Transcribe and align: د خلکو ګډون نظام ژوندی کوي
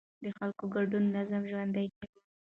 د 0.23 0.25
خلکو 0.37 0.63
ګډون 0.75 1.03
نظام 1.15 1.43
ژوندی 1.51 1.87
کوي 1.95 2.07